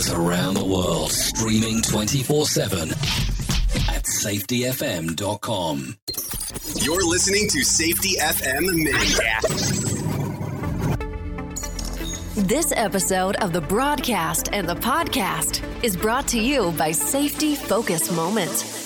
[0.00, 5.96] You can hear us around the world, streaming 24 7 at safetyfm.com.
[6.82, 8.92] You're listening to Safety FM Mini.
[12.46, 18.10] This episode of the broadcast and the podcast is brought to you by Safety Focus
[18.12, 18.79] Moment.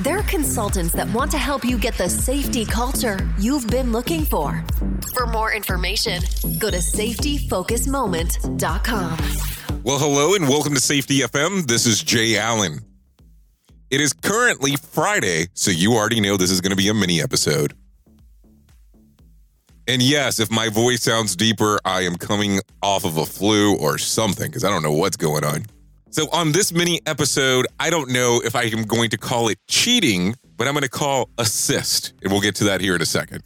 [0.00, 4.62] They're consultants that want to help you get the safety culture you've been looking for.
[5.14, 6.20] For more information,
[6.58, 9.18] go to safetyfocusmoment.com.
[9.82, 11.66] Well, hello and welcome to Safety FM.
[11.66, 12.80] This is Jay Allen.
[13.90, 17.22] It is currently Friday, so you already know this is going to be a mini
[17.22, 17.72] episode.
[19.88, 23.96] And yes, if my voice sounds deeper, I am coming off of a flu or
[23.96, 25.64] something because I don't know what's going on.
[26.16, 29.58] So, on this mini episode, I don't know if I am going to call it
[29.68, 32.14] cheating, but I'm going to call assist.
[32.22, 33.42] And we'll get to that here in a second.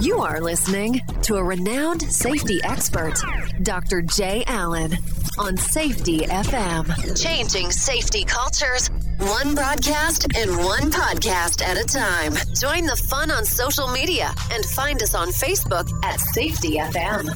[0.00, 3.20] You are listening to a renowned safety expert,
[3.62, 4.00] Dr.
[4.00, 4.96] Jay Allen,
[5.38, 7.22] on Safety FM.
[7.22, 12.32] Changing safety cultures, one broadcast and one podcast at a time.
[12.54, 17.26] Join the fun on social media and find us on Facebook at Safety FM.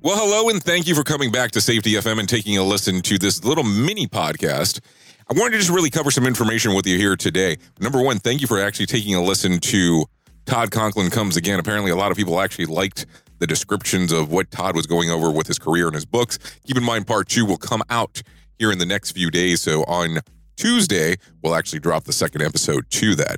[0.00, 3.02] Well, hello, and thank you for coming back to Safety FM and taking a listen
[3.02, 4.80] to this little mini podcast.
[5.30, 7.58] I wanted to just really cover some information with you here today.
[7.78, 10.06] Number one, thank you for actually taking a listen to
[10.46, 11.58] Todd Conklin Comes Again.
[11.58, 13.06] Apparently, a lot of people actually liked
[13.40, 16.38] the descriptions of what Todd was going over with his career and his books.
[16.66, 18.22] Keep in mind, part two will come out
[18.58, 19.60] here in the next few days.
[19.60, 20.18] So on
[20.56, 23.36] Tuesday, we'll actually drop the second episode to that.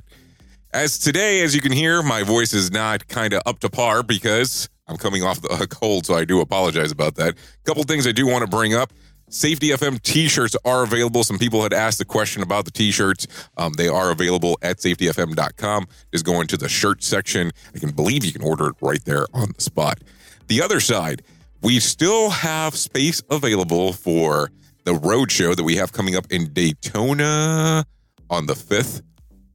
[0.73, 4.03] As today, as you can hear, my voice is not kind of up to par
[4.03, 7.33] because I'm coming off the, cold, so I do apologize about that.
[7.33, 8.93] A couple things I do want to bring up.
[9.29, 11.23] Safety FM t-shirts are available.
[11.23, 13.27] Some people had asked the question about the t-shirts.
[13.57, 15.87] Um, they are available at safetyfm.com.
[16.13, 17.51] Just go into the shirt section.
[17.75, 19.99] I can believe you can order it right there on the spot.
[20.47, 21.23] The other side,
[21.61, 24.49] we still have space available for
[24.87, 27.83] the road show that we have coming up in Daytona
[28.29, 29.01] on the 5th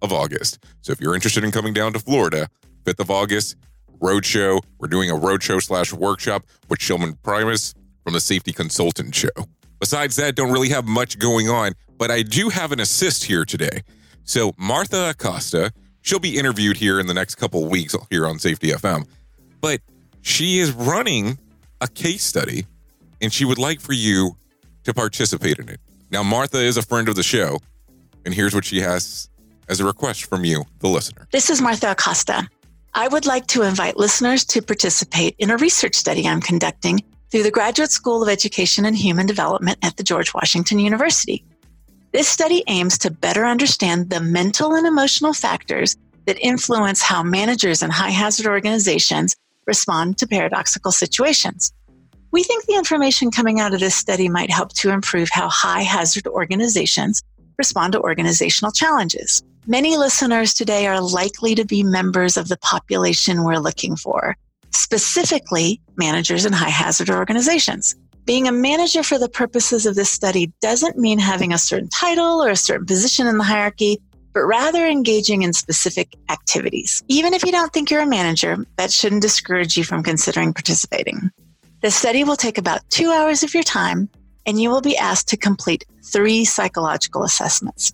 [0.03, 0.63] of August.
[0.83, 2.49] So if you're interested in coming down to Florida,
[2.85, 3.57] 5th of August,
[3.99, 4.61] road show.
[4.79, 7.73] We're doing a road show slash workshop with Sheldon Primus
[8.05, 9.31] from the Safety Consultant Show.
[9.81, 13.47] Besides that, don't really have much going on, but I do have an assist here
[13.47, 13.81] today.
[14.25, 15.73] So Martha Acosta,
[16.03, 19.09] she'll be interviewed here in the next couple weeks here on Safety FM,
[19.63, 19.81] but
[20.21, 21.39] she is running
[21.81, 22.67] a case study
[23.23, 24.37] and she would like for you
[24.85, 25.81] to participate in it.
[26.11, 27.59] Now, Martha is a friend of the show,
[28.25, 29.29] and here's what she has
[29.69, 31.27] as a request from you, the listener.
[31.33, 32.49] This is Martha Acosta.
[32.95, 37.01] I would like to invite listeners to participate in a research study I'm conducting
[37.31, 41.43] through the Graduate School of Education and Human Development at the George Washington University.
[42.13, 47.83] This study aims to better understand the mental and emotional factors that influence how managers
[47.83, 49.35] in high hazard organizations
[49.67, 51.73] respond to paradoxical situations.
[52.33, 55.83] We think the information coming out of this study might help to improve how high
[55.83, 57.23] hazard organizations
[57.59, 59.43] respond to organizational challenges.
[59.67, 64.35] Many listeners today are likely to be members of the population we're looking for,
[64.71, 67.95] specifically managers in high hazard organizations.
[68.25, 72.43] Being a manager for the purposes of this study doesn't mean having a certain title
[72.43, 73.99] or a certain position in the hierarchy,
[74.33, 77.03] but rather engaging in specific activities.
[77.09, 81.31] Even if you don't think you're a manager, that shouldn't discourage you from considering participating.
[81.83, 84.09] The study will take about two hours of your time,
[84.47, 87.93] and you will be asked to complete three psychological assessments.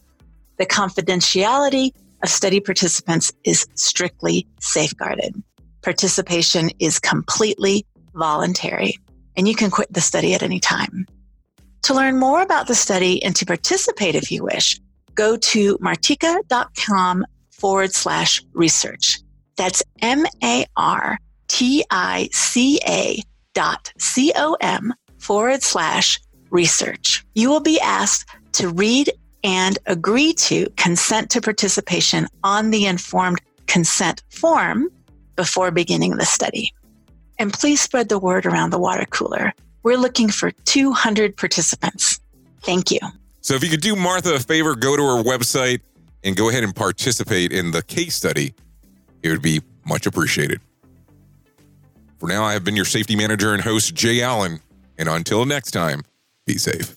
[0.59, 1.93] The confidentiality
[2.23, 5.43] of study participants is strictly safeguarded.
[5.81, 8.99] Participation is completely voluntary,
[9.39, 11.07] and you can quit the study at any time.
[11.85, 14.79] To learn more about the study and to participate if you wish,
[15.15, 19.21] go to martica.com forward slash research.
[19.57, 21.19] That's M A R
[21.49, 23.23] T I C A
[23.59, 23.93] dot
[25.19, 26.21] forward slash
[26.51, 27.25] research.
[27.35, 29.13] You will be asked to read
[29.43, 34.89] and agree to consent to participation on the informed consent form
[35.35, 36.73] before beginning the study.
[37.41, 39.53] And please spread the word around the water cooler.
[39.83, 42.21] We're looking for 200 participants.
[42.63, 43.01] Thank you.
[43.41, 45.81] So if you could do Martha a favor, go to her website
[46.23, 48.55] and go ahead and participate in the case study.
[49.25, 50.61] It would be much appreciated.
[52.19, 54.61] For now, I have been your safety manager and host, Jay Allen.
[54.99, 56.03] And until next time,
[56.47, 56.97] be safe.